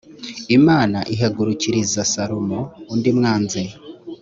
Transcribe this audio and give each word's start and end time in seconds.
imana 0.57 0.99
ihagurukiriza 1.13 2.01
salomo 2.13 2.59
undi 2.93 3.09
mwanzi 3.17 3.61